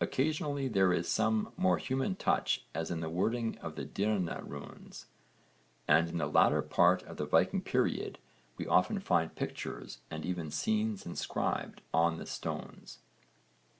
[0.00, 5.06] Occasionally there is some more human touch as in the wording of the Dyrna runes
[5.86, 5.92] (v.
[5.92, 5.94] supra, p.
[5.94, 8.18] 85), and in the latter part of the Viking period
[8.56, 12.98] we often find pictures and even scenes inscribed on the stones.